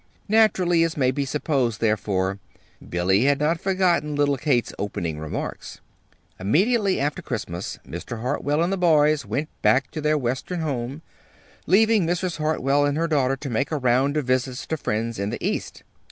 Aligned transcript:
Naturally, 0.27 0.81
as 0.83 0.97
may 0.97 1.11
be 1.11 1.25
supposed, 1.25 1.79
therefore, 1.79 2.39
Billy 2.89 3.25
had 3.25 3.39
not 3.39 3.61
forgotten 3.61 4.15
little 4.15 4.35
Kate's 4.35 4.73
opening 4.79 5.19
remarks. 5.19 5.79
Immediately 6.39 6.99
after 6.99 7.21
Christmas 7.21 7.77
Mr. 7.87 8.19
Hartwell 8.19 8.63
and 8.63 8.73
the 8.73 8.77
boys 8.77 9.27
went 9.27 9.49
back 9.61 9.91
to 9.91 10.01
their 10.01 10.17
Western 10.17 10.61
home, 10.61 11.03
leaving 11.67 12.07
Mrs. 12.07 12.37
Hartwell 12.37 12.83
and 12.83 12.97
her 12.97 13.07
daughter 13.07 13.35
to 13.35 13.49
make 13.51 13.69
a 13.71 13.77
round 13.77 14.17
of 14.17 14.25
visits 14.25 14.65
to 14.65 14.75
friends 14.77 15.19
in 15.19 15.29
the 15.29 15.37
East. 15.47 15.83